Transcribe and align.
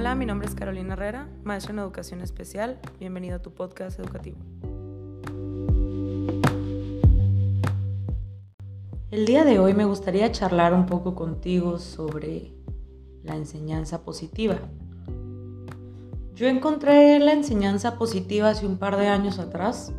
Hola, 0.00 0.14
mi 0.14 0.24
nombre 0.24 0.48
es 0.48 0.54
Carolina 0.54 0.94
Herrera, 0.94 1.28
maestra 1.44 1.74
en 1.74 1.80
educación 1.80 2.22
especial. 2.22 2.78
Bienvenido 2.98 3.36
a 3.36 3.42
tu 3.42 3.50
podcast 3.50 4.00
educativo. 4.00 4.38
El 9.10 9.26
día 9.26 9.44
de 9.44 9.58
hoy 9.58 9.74
me 9.74 9.84
gustaría 9.84 10.32
charlar 10.32 10.72
un 10.72 10.86
poco 10.86 11.14
contigo 11.14 11.78
sobre 11.78 12.50
la 13.24 13.36
enseñanza 13.36 14.02
positiva. 14.02 14.56
Yo 16.34 16.48
encontré 16.48 17.18
la 17.18 17.34
enseñanza 17.34 17.98
positiva 17.98 18.48
hace 18.48 18.66
un 18.66 18.78
par 18.78 18.96
de 18.96 19.08
años 19.08 19.38
atrás. 19.38 19.92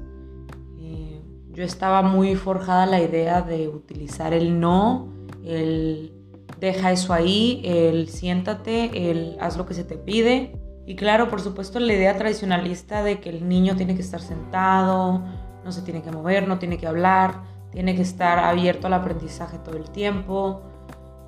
Eh, 0.79 1.21
yo 1.51 1.63
estaba 1.63 2.01
muy 2.01 2.35
forjada 2.35 2.87
la 2.87 2.99
idea 2.99 3.43
de 3.43 3.67
utilizar 3.67 4.33
el 4.33 4.59
no, 4.59 5.09
el 5.43 6.20
deja 6.61 6.91
eso 6.91 7.11
ahí, 7.11 7.61
el 7.65 8.07
siéntate, 8.07 9.11
el 9.11 9.35
haz 9.41 9.57
lo 9.57 9.65
que 9.65 9.73
se 9.73 9.83
te 9.83 9.97
pide. 9.97 10.55
Y 10.85 10.95
claro, 10.95 11.27
por 11.27 11.41
supuesto, 11.41 11.79
la 11.79 11.91
idea 11.91 12.15
tradicionalista 12.17 13.03
de 13.03 13.19
que 13.19 13.29
el 13.29 13.49
niño 13.49 13.75
tiene 13.75 13.95
que 13.95 14.01
estar 14.01 14.21
sentado, 14.21 15.23
no 15.65 15.71
se 15.71 15.81
tiene 15.81 16.03
que 16.03 16.11
mover, 16.11 16.47
no 16.47 16.59
tiene 16.59 16.77
que 16.77 16.87
hablar, 16.87 17.41
tiene 17.71 17.95
que 17.95 18.03
estar 18.03 18.39
abierto 18.39 18.87
al 18.87 18.93
aprendizaje 18.93 19.57
todo 19.57 19.75
el 19.75 19.89
tiempo, 19.89 20.61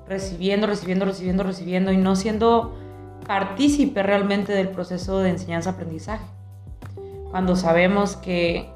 recibiendo, 0.06 0.68
recibiendo, 0.68 1.04
recibiendo, 1.04 1.42
recibiendo 1.42 1.92
y 1.92 1.96
no 1.96 2.14
siendo 2.14 2.76
partícipe 3.26 4.02
realmente 4.02 4.52
del 4.52 4.68
proceso 4.68 5.18
de 5.18 5.30
enseñanza-aprendizaje. 5.30 6.26
Cuando 7.30 7.56
sabemos 7.56 8.16
que 8.16 8.70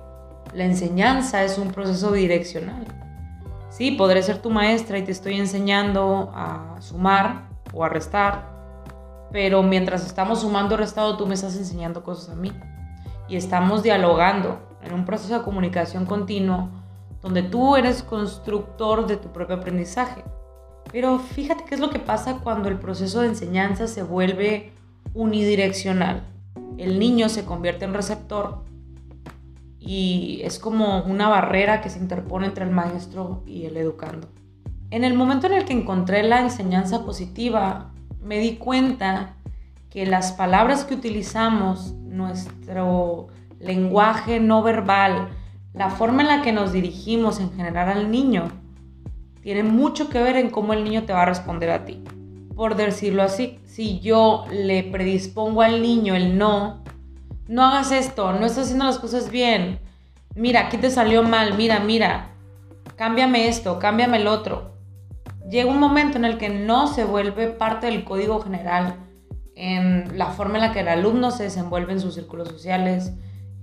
la 0.54 0.64
enseñanza 0.64 1.44
es 1.44 1.56
un 1.56 1.68
proceso 1.68 2.10
direccional. 2.10 3.07
Sí, 3.78 3.92
podré 3.92 4.24
ser 4.24 4.42
tu 4.42 4.50
maestra 4.50 4.98
y 4.98 5.04
te 5.04 5.12
estoy 5.12 5.36
enseñando 5.36 6.32
a 6.34 6.80
sumar 6.80 7.48
o 7.72 7.84
a 7.84 7.88
restar, 7.88 8.50
pero 9.30 9.62
mientras 9.62 10.04
estamos 10.04 10.40
sumando 10.40 10.74
o 10.74 10.78
restando, 10.78 11.16
tú 11.16 11.28
me 11.28 11.34
estás 11.34 11.56
enseñando 11.56 12.02
cosas 12.02 12.30
a 12.30 12.34
mí. 12.34 12.50
Y 13.28 13.36
estamos 13.36 13.84
dialogando 13.84 14.58
en 14.82 14.92
un 14.94 15.04
proceso 15.04 15.38
de 15.38 15.44
comunicación 15.44 16.06
continuo 16.06 16.70
donde 17.22 17.44
tú 17.44 17.76
eres 17.76 18.02
constructor 18.02 19.06
de 19.06 19.16
tu 19.16 19.28
propio 19.28 19.54
aprendizaje. 19.54 20.24
Pero 20.90 21.20
fíjate 21.20 21.64
qué 21.64 21.76
es 21.76 21.80
lo 21.80 21.90
que 21.90 22.00
pasa 22.00 22.40
cuando 22.42 22.68
el 22.68 22.80
proceso 22.80 23.20
de 23.20 23.28
enseñanza 23.28 23.86
se 23.86 24.02
vuelve 24.02 24.72
unidireccional. 25.14 26.24
El 26.78 26.98
niño 26.98 27.28
se 27.28 27.44
convierte 27.44 27.84
en 27.84 27.94
receptor 27.94 28.64
y 29.80 30.40
es 30.44 30.58
como 30.58 31.02
una 31.02 31.28
barrera 31.28 31.80
que 31.80 31.90
se 31.90 31.98
interpone 31.98 32.46
entre 32.46 32.64
el 32.64 32.70
maestro 32.70 33.42
y 33.46 33.64
el 33.64 33.76
educando. 33.76 34.28
En 34.90 35.04
el 35.04 35.14
momento 35.14 35.46
en 35.46 35.52
el 35.52 35.64
que 35.64 35.74
encontré 35.74 36.22
la 36.22 36.40
enseñanza 36.40 37.04
positiva, 37.04 37.92
me 38.22 38.38
di 38.38 38.56
cuenta 38.56 39.36
que 39.90 40.06
las 40.06 40.32
palabras 40.32 40.84
que 40.84 40.94
utilizamos, 40.94 41.94
nuestro 42.04 43.28
lenguaje 43.60 44.40
no 44.40 44.62
verbal, 44.62 45.28
la 45.74 45.90
forma 45.90 46.22
en 46.22 46.28
la 46.28 46.42
que 46.42 46.52
nos 46.52 46.72
dirigimos 46.72 47.40
en 47.40 47.52
general 47.52 47.88
al 47.88 48.10
niño, 48.10 48.48
tiene 49.42 49.62
mucho 49.62 50.08
que 50.08 50.22
ver 50.22 50.36
en 50.36 50.50
cómo 50.50 50.72
el 50.72 50.84
niño 50.84 51.04
te 51.04 51.12
va 51.12 51.22
a 51.22 51.26
responder 51.26 51.70
a 51.70 51.84
ti. 51.84 52.02
Por 52.54 52.74
decirlo 52.74 53.22
así, 53.22 53.60
si 53.64 54.00
yo 54.00 54.44
le 54.50 54.82
predispongo 54.82 55.62
al 55.62 55.80
niño 55.80 56.16
el 56.16 56.36
no, 56.36 56.82
no 57.48 57.64
hagas 57.64 57.90
esto, 57.92 58.32
no 58.32 58.46
estás 58.46 58.64
haciendo 58.64 58.84
las 58.84 58.98
cosas 58.98 59.30
bien, 59.30 59.80
mira, 60.34 60.66
aquí 60.66 60.76
te 60.76 60.90
salió 60.90 61.22
mal, 61.22 61.54
mira, 61.56 61.80
mira, 61.80 62.30
cámbiame 62.96 63.48
esto, 63.48 63.78
cámbiame 63.78 64.18
el 64.18 64.26
otro. 64.26 64.72
Llega 65.50 65.70
un 65.70 65.80
momento 65.80 66.18
en 66.18 66.26
el 66.26 66.36
que 66.36 66.50
no 66.50 66.86
se 66.86 67.04
vuelve 67.04 67.48
parte 67.48 67.86
del 67.86 68.04
código 68.04 68.40
general 68.40 68.96
en 69.54 70.16
la 70.16 70.26
forma 70.26 70.56
en 70.56 70.60
la 70.60 70.72
que 70.72 70.80
el 70.80 70.88
alumno 70.88 71.30
se 71.30 71.44
desenvuelve 71.44 71.92
en 71.92 72.00
sus 72.00 72.14
círculos 72.14 72.48
sociales, 72.48 73.12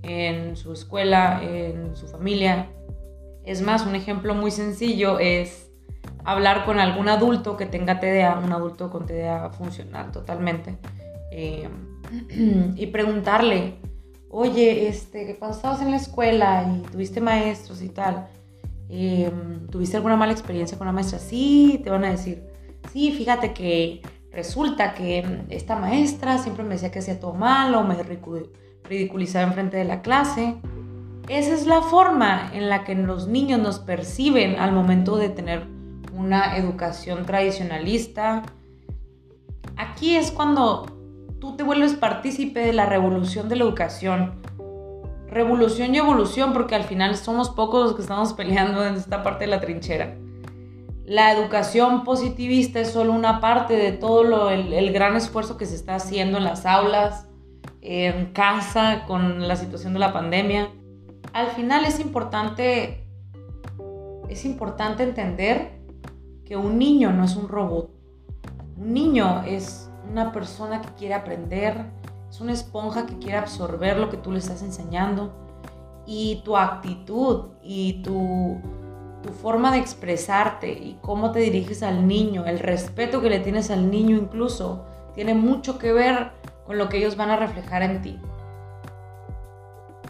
en 0.02 0.56
su 0.56 0.72
escuela, 0.72 1.40
en 1.42 1.96
su 1.96 2.08
familia. 2.08 2.68
Es 3.44 3.62
más, 3.62 3.86
un 3.86 3.94
ejemplo 3.94 4.34
muy 4.34 4.50
sencillo 4.50 5.18
es 5.18 5.70
hablar 6.24 6.64
con 6.64 6.80
algún 6.80 7.08
adulto 7.08 7.56
que 7.56 7.66
tenga 7.66 8.00
TDA, 8.00 8.40
un 8.42 8.52
adulto 8.52 8.90
con 8.90 9.06
TDA 9.06 9.50
funcional 9.50 10.10
totalmente, 10.10 10.76
eh, 11.30 11.68
y 12.76 12.86
preguntarle, 12.86 13.74
oye, 14.30 14.88
este, 14.88 15.36
cuando 15.38 15.56
estabas 15.56 15.82
en 15.82 15.90
la 15.90 15.96
escuela 15.96 16.66
y 16.70 16.82
tuviste 16.90 17.20
maestros 17.20 17.82
y 17.82 17.88
tal, 17.88 18.28
eh, 18.88 19.30
¿tuviste 19.70 19.96
alguna 19.96 20.16
mala 20.16 20.32
experiencia 20.32 20.78
con 20.78 20.86
la 20.86 20.92
maestra? 20.92 21.18
Sí, 21.18 21.80
te 21.82 21.90
van 21.90 22.04
a 22.04 22.10
decir, 22.10 22.44
sí, 22.92 23.12
fíjate 23.12 23.52
que 23.52 24.02
resulta 24.30 24.94
que 24.94 25.44
esta 25.48 25.76
maestra 25.76 26.38
siempre 26.38 26.64
me 26.64 26.74
decía 26.74 26.90
que 26.90 26.98
hacía 26.98 27.18
todo 27.18 27.34
mal 27.34 27.74
o 27.74 27.82
me 27.82 27.96
ridiculizaba 28.84 29.46
enfrente 29.46 29.76
de 29.76 29.84
la 29.84 30.02
clase. 30.02 30.56
Esa 31.28 31.54
es 31.54 31.66
la 31.66 31.82
forma 31.82 32.50
en 32.52 32.68
la 32.68 32.84
que 32.84 32.94
los 32.94 33.26
niños 33.26 33.60
nos 33.60 33.80
perciben 33.80 34.56
al 34.60 34.72
momento 34.72 35.16
de 35.16 35.28
tener 35.28 35.66
una 36.12 36.56
educación 36.56 37.26
tradicionalista. 37.26 38.42
Aquí 39.76 40.14
es 40.14 40.30
cuando 40.30 40.95
tú 41.46 41.56
te 41.56 41.62
vuelves 41.62 41.94
partícipe 41.94 42.58
de 42.58 42.72
la 42.72 42.86
revolución 42.86 43.48
de 43.48 43.54
la 43.54 43.62
educación. 43.62 44.32
Revolución 45.28 45.94
y 45.94 45.98
evolución, 45.98 46.52
porque 46.52 46.74
al 46.74 46.82
final 46.82 47.16
somos 47.16 47.50
pocos 47.50 47.84
los 47.84 47.94
que 47.94 48.02
estamos 48.02 48.32
peleando 48.32 48.84
en 48.84 48.96
esta 48.96 49.22
parte 49.22 49.44
de 49.44 49.50
la 49.52 49.60
trinchera. 49.60 50.16
La 51.04 51.30
educación 51.30 52.02
positivista 52.02 52.80
es 52.80 52.90
solo 52.90 53.12
una 53.12 53.40
parte 53.40 53.74
de 53.74 53.92
todo 53.92 54.50
el, 54.50 54.72
el 54.72 54.92
gran 54.92 55.14
esfuerzo 55.14 55.56
que 55.56 55.66
se 55.66 55.76
está 55.76 55.94
haciendo 55.94 56.38
en 56.38 56.42
las 56.42 56.66
aulas, 56.66 57.28
en 57.80 58.32
casa, 58.32 59.04
con 59.06 59.46
la 59.46 59.54
situación 59.54 59.92
de 59.92 60.00
la 60.00 60.12
pandemia. 60.12 60.70
Al 61.32 61.52
final 61.52 61.84
es 61.84 62.00
importante, 62.00 63.06
es 64.28 64.44
importante 64.44 65.04
entender 65.04 65.78
que 66.44 66.56
un 66.56 66.76
niño 66.76 67.12
no 67.12 67.22
es 67.22 67.36
un 67.36 67.48
robot. 67.48 67.90
Un 68.78 68.92
niño 68.92 69.44
es 69.46 69.85
una 70.10 70.32
persona 70.32 70.80
que 70.82 70.88
quiere 70.90 71.14
aprender, 71.14 71.86
es 72.30 72.40
una 72.40 72.52
esponja 72.52 73.06
que 73.06 73.18
quiere 73.18 73.36
absorber 73.36 73.98
lo 73.98 74.10
que 74.10 74.16
tú 74.16 74.32
le 74.32 74.38
estás 74.38 74.62
enseñando. 74.62 75.32
Y 76.06 76.42
tu 76.44 76.56
actitud 76.56 77.46
y 77.62 78.02
tu, 78.02 78.58
forma 79.42 79.72
de 79.72 79.78
expresarte 79.78 80.70
y 80.70 80.98
cómo 81.00 81.32
te 81.32 81.40
diriges 81.40 81.82
al 81.82 82.06
niño, 82.06 82.46
el 82.46 82.60
respeto 82.60 83.20
que 83.20 83.28
le 83.28 83.40
tienes 83.40 83.72
al 83.72 83.90
niño 83.90 84.16
incluso, 84.16 84.84
tiene 85.14 85.34
mucho 85.34 85.78
que 85.78 85.92
ver 85.92 86.30
con 86.64 86.78
lo 86.78 86.88
que 86.88 86.98
ellos 86.98 87.16
van 87.16 87.30
a 87.30 87.36
reflejar 87.36 87.82
en 87.82 88.02
ti. 88.02 88.20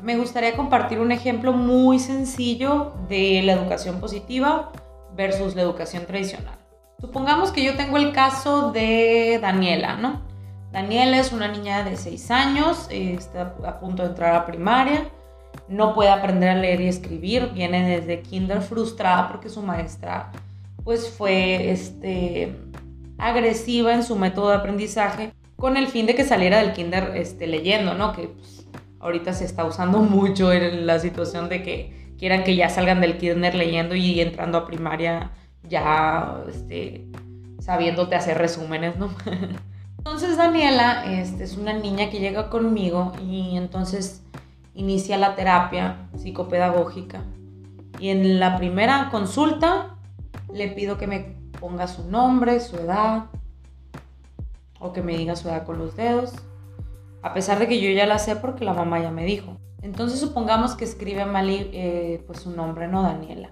Me 0.02 0.18
gustaría 0.18 0.54
compartir 0.54 1.00
un 1.00 1.12
ejemplo 1.12 1.52
muy 1.52 1.98
sencillo 1.98 2.92
de 3.08 3.40
la 3.42 3.52
educación 3.54 4.00
positiva 4.00 4.70
versus 5.14 5.54
la 5.54 5.62
educación 5.62 6.04
tradicional. 6.04 6.65
Supongamos 7.00 7.52
que 7.52 7.62
yo 7.62 7.76
tengo 7.76 7.98
el 7.98 8.12
caso 8.12 8.72
de 8.72 9.38
Daniela, 9.40 9.96
¿no? 9.96 10.22
Daniela 10.72 11.18
es 11.18 11.30
una 11.32 11.48
niña 11.48 11.84
de 11.84 11.96
6 11.96 12.30
años, 12.30 12.86
está 12.90 13.54
a 13.66 13.78
punto 13.78 14.02
de 14.02 14.10
entrar 14.10 14.34
a 14.34 14.46
primaria, 14.46 15.08
no 15.68 15.94
puede 15.94 16.10
aprender 16.10 16.48
a 16.50 16.54
leer 16.54 16.80
y 16.80 16.88
escribir, 16.88 17.50
viene 17.52 17.86
desde 17.88 18.22
kinder 18.22 18.62
frustrada 18.62 19.28
porque 19.28 19.48
su 19.48 19.62
maestra 19.62 20.32
pues 20.84 21.10
fue 21.10 21.70
este, 21.70 22.56
agresiva 23.18 23.92
en 23.92 24.02
su 24.02 24.16
método 24.16 24.50
de 24.50 24.56
aprendizaje 24.56 25.32
con 25.56 25.76
el 25.76 25.88
fin 25.88 26.06
de 26.06 26.14
que 26.14 26.24
saliera 26.24 26.58
del 26.58 26.72
kinder 26.72 27.12
este, 27.16 27.46
leyendo, 27.46 27.94
¿no? 27.94 28.12
Que 28.12 28.28
pues, 28.28 28.66
ahorita 29.00 29.32
se 29.32 29.44
está 29.44 29.64
usando 29.64 29.98
mucho 29.98 30.52
en 30.52 30.86
la 30.86 30.98
situación 30.98 31.48
de 31.48 31.62
que 31.62 32.14
quieran 32.18 32.44
que 32.44 32.56
ya 32.56 32.68
salgan 32.68 33.00
del 33.00 33.18
kinder 33.18 33.54
leyendo 33.54 33.94
y 33.94 34.20
entrando 34.20 34.58
a 34.58 34.66
primaria 34.66 35.32
ya 35.68 36.44
este, 36.48 37.06
sabiéndote 37.60 38.14
hacer 38.14 38.38
resúmenes, 38.38 38.96
¿no? 38.98 39.10
entonces 39.98 40.36
Daniela 40.36 41.04
este, 41.06 41.44
es 41.44 41.56
una 41.56 41.72
niña 41.72 42.10
que 42.10 42.20
llega 42.20 42.48
conmigo 42.50 43.12
y 43.20 43.56
entonces 43.56 44.22
inicia 44.74 45.18
la 45.18 45.34
terapia 45.34 46.08
psicopedagógica. 46.16 47.22
Y 47.98 48.10
en 48.10 48.38
la 48.38 48.56
primera 48.56 49.08
consulta 49.10 49.96
le 50.52 50.68
pido 50.68 50.98
que 50.98 51.06
me 51.06 51.36
ponga 51.58 51.88
su 51.88 52.08
nombre, 52.08 52.60
su 52.60 52.76
edad, 52.76 53.26
o 54.78 54.92
que 54.92 55.02
me 55.02 55.16
diga 55.16 55.36
su 55.36 55.48
edad 55.48 55.64
con 55.64 55.78
los 55.78 55.96
dedos, 55.96 56.32
a 57.22 57.34
pesar 57.34 57.58
de 57.58 57.66
que 57.66 57.80
yo 57.80 57.90
ya 57.90 58.06
la 58.06 58.18
sé 58.18 58.36
porque 58.36 58.64
la 58.64 58.74
mamá 58.74 59.00
ya 59.00 59.10
me 59.10 59.24
dijo. 59.24 59.56
Entonces 59.82 60.20
supongamos 60.20 60.74
que 60.74 60.84
escribe 60.84 61.24
Mali 61.24 61.70
eh, 61.72 62.22
pues 62.26 62.40
su 62.40 62.50
nombre, 62.50 62.88
¿no? 62.88 63.02
Daniela. 63.02 63.50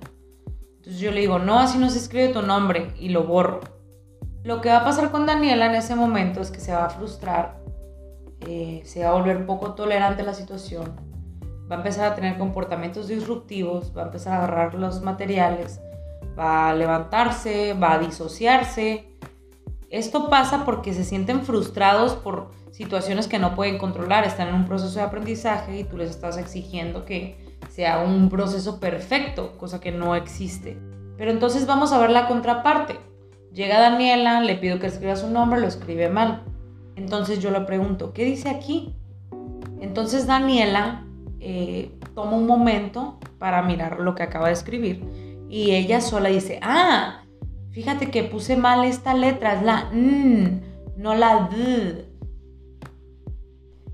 Entonces 0.85 1.01
yo 1.01 1.13
le 1.13 1.23
digo, 1.23 1.39
no, 1.39 1.61
así 1.61 1.79
no 1.79 1.89
se 1.89 1.97
escribe 1.97 2.29
tu 2.29 2.43
nombre 2.43 2.93
y 2.99 3.09
lo 3.09 3.25
borro. 3.25 3.61
Lo 4.43 4.61
que 4.61 4.69
va 4.69 4.81
a 4.81 4.85
pasar 4.85 5.11
con 5.11 5.25
Daniela 5.25 5.65
en 5.65 5.75
ese 5.77 5.95
momento 5.97 6.43
es 6.43 6.51
que 6.51 6.61
se 6.61 6.75
va 6.75 6.85
a 6.85 6.91
frustrar, 6.91 7.59
eh, 8.41 8.83
se 8.85 9.03
va 9.03 9.09
a 9.09 9.13
volver 9.15 9.47
poco 9.47 9.73
tolerante 9.73 10.21
a 10.21 10.27
la 10.27 10.35
situación, 10.35 10.95
va 11.73 11.77
a 11.77 11.79
empezar 11.79 12.13
a 12.13 12.15
tener 12.15 12.37
comportamientos 12.37 13.09
disruptivos, 13.09 13.97
va 13.97 14.03
a 14.03 14.07
empezar 14.07 14.35
a 14.35 14.45
agarrar 14.45 14.75
los 14.75 15.01
materiales, 15.01 15.81
va 16.39 16.69
a 16.69 16.75
levantarse, 16.75 17.73
va 17.73 17.95
a 17.95 17.99
disociarse. 17.99 19.09
Esto 19.89 20.29
pasa 20.29 20.67
porque 20.67 20.93
se 20.93 21.05
sienten 21.05 21.47
frustrados 21.47 22.13
por 22.13 22.51
situaciones 22.73 23.27
que 23.27 23.39
no 23.39 23.55
pueden 23.55 23.79
controlar, 23.79 24.25
están 24.25 24.49
en 24.49 24.55
un 24.55 24.67
proceso 24.67 24.99
de 24.99 25.07
aprendizaje 25.07 25.79
y 25.79 25.85
tú 25.85 25.97
les 25.97 26.11
estás 26.11 26.37
exigiendo 26.37 27.07
que 27.07 27.43
sea 27.75 27.99
un 27.99 28.29
proceso 28.29 28.79
perfecto, 28.79 29.59
cosa 29.59 29.81
que 29.81 29.91
no 29.91 30.15
existe. 30.15 30.79
Pero 31.17 31.32
entonces 31.32 31.67
vamos 31.67 31.93
a 31.93 31.99
ver 31.99 32.11
la 32.11 32.29
contraparte. 32.29 33.00
Llega 33.53 33.81
Daniela, 33.81 34.41
le 34.41 34.55
pido 34.55 34.79
que 34.79 34.87
escriba 34.87 35.17
su 35.17 35.29
nombre, 35.29 35.61
lo 35.61 35.67
escribe 35.67 36.09
mal. 36.09 36.44
Entonces 36.94 37.41
yo 37.41 37.50
le 37.50 37.62
pregunto, 37.62 38.12
¿qué 38.12 38.25
dice 38.25 38.49
aquí? 38.49 38.94
Entonces 39.81 40.29
Daniela 40.29 41.05
eh, 41.41 41.91
toma 42.15 42.37
un 42.37 42.47
momento 42.47 43.19
para 43.41 43.61
mirar 43.62 43.99
lo 43.99 44.15
que 44.15 44.23
acaba 44.23 44.47
de 44.47 44.53
escribir 44.53 45.03
y 45.49 45.73
ella 45.73 46.00
sola 46.00 46.29
dice, 46.29 46.61
ah, 46.62 47.23
fíjate 47.71 48.11
que 48.11 48.23
puse 48.23 48.56
mal 48.56 48.85
esta 48.85 49.15
letra, 49.15 49.55
es 49.55 49.62
la 49.62 49.88
N, 49.93 50.62
no 50.97 51.15
la 51.17 51.49
D. 51.49 52.06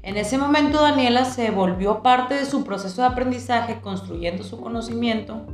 En 0.02 0.16
ese 0.16 0.38
momento 0.38 0.80
Daniela 0.80 1.26
se 1.26 1.50
volvió 1.50 2.02
parte 2.02 2.34
de 2.34 2.46
su 2.46 2.64
proceso 2.64 3.02
de 3.02 3.08
aprendizaje 3.08 3.80
construyendo 3.82 4.42
su 4.44 4.58
conocimiento 4.58 5.46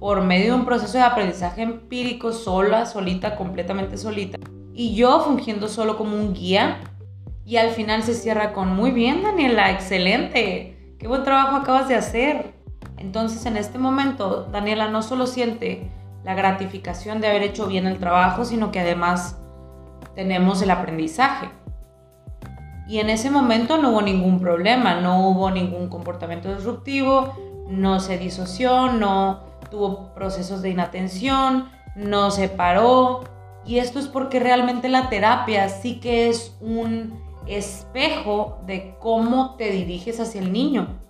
por 0.00 0.22
medio 0.22 0.54
de 0.54 0.60
un 0.60 0.64
proceso 0.64 0.98
de 0.98 1.04
aprendizaje 1.04 1.62
empírico 1.62 2.32
sola, 2.32 2.84
solita, 2.84 3.36
completamente 3.36 3.96
solita. 3.96 4.38
Y 4.72 4.96
yo 4.96 5.20
fungiendo 5.20 5.68
solo 5.68 5.96
como 5.96 6.16
un 6.16 6.34
guía. 6.34 6.80
Y 7.46 7.58
al 7.58 7.70
final 7.70 8.02
se 8.02 8.14
cierra 8.14 8.52
con, 8.52 8.74
muy 8.74 8.90
bien 8.90 9.22
Daniela, 9.22 9.70
excelente, 9.70 10.96
qué 10.98 11.06
buen 11.06 11.22
trabajo 11.22 11.56
acabas 11.56 11.88
de 11.88 11.94
hacer. 11.94 12.54
Entonces 12.96 13.46
en 13.46 13.56
este 13.56 13.78
momento 13.78 14.48
Daniela 14.50 14.88
no 14.88 15.02
solo 15.02 15.26
siente 15.26 15.90
la 16.24 16.34
gratificación 16.34 17.20
de 17.20 17.28
haber 17.28 17.42
hecho 17.42 17.66
bien 17.66 17.86
el 17.86 17.98
trabajo, 17.98 18.44
sino 18.44 18.72
que 18.72 18.80
además 18.80 19.38
tenemos 20.14 20.62
el 20.62 20.70
aprendizaje. 20.70 21.50
Y 22.86 22.98
en 22.98 23.08
ese 23.10 23.30
momento 23.30 23.78
no 23.78 23.90
hubo 23.90 24.02
ningún 24.02 24.40
problema, 24.40 25.00
no 25.00 25.28
hubo 25.28 25.50
ningún 25.50 25.88
comportamiento 25.88 26.54
disruptivo, 26.54 27.32
no 27.68 28.00
se 28.00 28.18
disoció, 28.18 28.92
no 28.92 29.40
tuvo 29.70 30.12
procesos 30.14 30.60
de 30.60 30.70
inatención, 30.70 31.68
no 31.96 32.30
se 32.30 32.48
paró. 32.48 33.24
Y 33.64 33.78
esto 33.78 33.98
es 33.98 34.06
porque 34.06 34.38
realmente 34.38 34.88
la 34.88 35.08
terapia 35.08 35.68
sí 35.70 35.98
que 36.00 36.28
es 36.28 36.54
un 36.60 37.18
espejo 37.46 38.58
de 38.66 38.96
cómo 39.00 39.54
te 39.56 39.70
diriges 39.70 40.20
hacia 40.20 40.40
el 40.40 40.52
niño. 40.52 41.00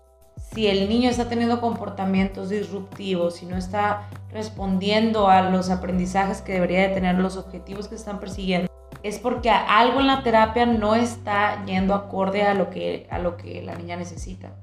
Si 0.55 0.69
el 0.69 0.89
niño 0.89 1.11
está 1.11 1.29
teniendo 1.29 1.61
comportamientos 1.61 2.49
disruptivos, 2.49 3.37
si 3.37 3.47
no 3.47 3.57
está 3.57 4.09
respondiendo 4.31 5.29
a 5.29 5.51
los 5.51 5.71
aprendizajes 5.71 6.43
que 6.43 6.53
debería 6.53 6.83
de 6.83 6.95
tener, 6.95 7.17
los 7.17 7.37
objetivos 7.37 7.89
que 7.89 7.97
están 7.97 8.21
persiguiendo, 8.21 8.71
es 9.05 9.19
porque 9.19 9.51
algo 9.51 10.01
en 10.01 10.07
la 10.07 10.23
terapia 10.23 10.65
no 10.65 10.95
está 10.95 11.63
yendo 11.67 11.95
acorde 11.95 12.43
a 12.43 12.55
lo 12.55 12.71
que, 12.71 13.07
a 13.11 13.19
lo 13.19 13.37
que 13.37 13.63
la 13.63 13.75
niña 13.75 13.97
necesita. 13.97 14.57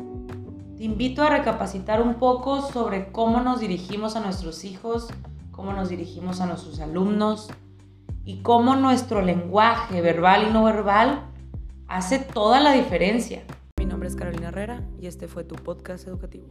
Te 0.77 0.83
invito 0.83 1.21
a 1.21 1.29
recapacitar 1.29 2.01
un 2.01 2.15
poco 2.15 2.63
sobre 2.63 3.11
cómo 3.11 3.41
nos 3.41 3.59
dirigimos 3.59 4.15
a 4.15 4.19
nuestros 4.19 4.65
hijos, 4.65 5.09
cómo 5.51 5.73
nos 5.73 5.89
dirigimos 5.89 6.41
a 6.41 6.47
nuestros 6.47 6.79
alumnos 6.79 7.51
y 8.25 8.41
cómo 8.41 8.75
nuestro 8.75 9.21
lenguaje 9.21 10.01
verbal 10.01 10.47
y 10.49 10.51
no 10.51 10.63
verbal 10.63 11.21
hace 11.87 12.17
toda 12.17 12.59
la 12.59 12.73
diferencia. 12.73 13.43
Mi 13.77 13.85
nombre 13.85 14.09
es 14.09 14.15
Carolina 14.15 14.47
Herrera 14.47 14.81
y 14.99 15.05
este 15.05 15.27
fue 15.27 15.43
tu 15.43 15.53
podcast 15.53 16.07
educativo. 16.07 16.47